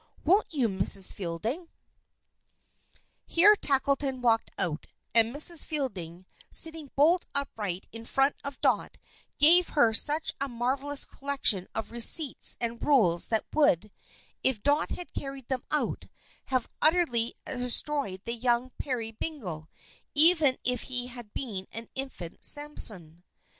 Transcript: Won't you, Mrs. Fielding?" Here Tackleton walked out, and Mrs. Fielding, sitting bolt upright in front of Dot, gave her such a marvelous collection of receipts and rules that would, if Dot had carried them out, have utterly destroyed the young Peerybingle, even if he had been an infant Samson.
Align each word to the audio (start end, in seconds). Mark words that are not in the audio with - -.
Won't 0.25 0.47
you, 0.51 0.67
Mrs. 0.67 1.13
Fielding?" 1.13 1.69
Here 3.27 3.55
Tackleton 3.55 4.19
walked 4.19 4.49
out, 4.57 4.87
and 5.13 5.31
Mrs. 5.31 5.63
Fielding, 5.63 6.25
sitting 6.49 6.89
bolt 6.95 7.25
upright 7.35 7.85
in 7.91 8.05
front 8.05 8.35
of 8.43 8.59
Dot, 8.61 8.97
gave 9.37 9.69
her 9.77 9.93
such 9.93 10.33
a 10.41 10.49
marvelous 10.49 11.05
collection 11.05 11.67
of 11.75 11.91
receipts 11.91 12.57
and 12.59 12.81
rules 12.81 13.27
that 13.27 13.45
would, 13.53 13.91
if 14.43 14.63
Dot 14.63 14.89
had 14.89 15.13
carried 15.13 15.47
them 15.49 15.65
out, 15.69 16.07
have 16.45 16.67
utterly 16.81 17.35
destroyed 17.45 18.21
the 18.25 18.33
young 18.33 18.71
Peerybingle, 18.79 19.69
even 20.15 20.57
if 20.63 20.81
he 20.89 21.05
had 21.13 21.31
been 21.31 21.67
an 21.71 21.87
infant 21.93 22.43
Samson. 22.43 23.23